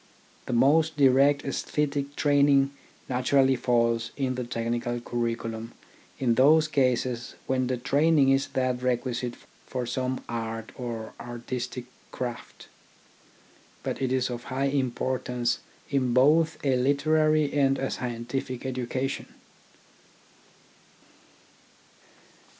The 0.47 0.53
most 0.53 0.97
direct 0.97 1.45
aesthetic 1.45 2.15
training 2.15 2.71
naturally 3.07 3.55
falls 3.55 4.09
in 4.17 4.33
the 4.33 4.43
technical 4.43 4.99
curriculum 4.99 5.73
in 6.17 6.33
those 6.33 6.67
cases 6.67 7.35
when 7.45 7.67
the 7.67 7.77
training 7.77 8.29
is 8.29 8.47
that 8.53 8.81
requisite 8.81 9.35
for 9.67 9.85
some 9.85 10.23
art 10.27 10.71
or 10.75 11.13
artistic 11.19 11.83
craft. 12.09 12.67
But 13.83 14.01
it 14.01 14.11
is 14.11 14.31
of 14.31 14.45
high 14.45 14.69
importance 14.73 15.59
in 15.91 16.15
both 16.15 16.57
a 16.65 16.77
literary 16.77 17.53
and 17.53 17.77
a 17.77 17.91
scientific 17.91 18.65
education. 18.65 19.27